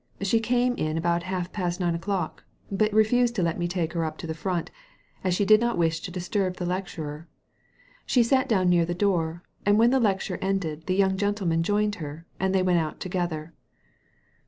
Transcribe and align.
She 0.21 0.39
came 0.39 0.73
in 0.77 0.97
about 0.97 1.21
half 1.21 1.51
past 1.51 1.79
nine 1.79 1.93
o'clock, 1.93 2.43
but 2.71 2.91
refused 2.91 3.35
to 3.35 3.43
let 3.43 3.59
me 3.59 3.67
take 3.67 3.93
her 3.93 4.03
up 4.03 4.17
to 4.17 4.25
the 4.25 4.33
front, 4.33 4.71
as 5.23 5.35
she 5.35 5.45
did 5.45 5.61
not 5.61 5.77
wish 5.77 5.99
to 6.01 6.09
disturb 6.09 6.55
the 6.55 6.65
lecturer. 6.65 7.27
She 8.07 8.23
sat 8.23 8.49
down 8.49 8.67
near 8.67 8.83
the 8.83 8.95
door, 8.95 9.43
and 9.63 9.77
when 9.77 9.91
the 9.91 9.99
lecture 9.99 10.39
ended 10.41 10.87
the 10.87 10.95
young 10.95 11.17
gentleman 11.17 11.61
joined 11.61 11.93
her, 12.01 12.25
and 12.39 12.51
they 12.55 12.63
went 12.63 12.79
out 12.79 12.99
together." 12.99 13.53